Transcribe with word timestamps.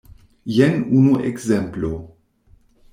Jen 0.55 0.77
unu 0.97 1.13
ekzemplo. 1.29 1.93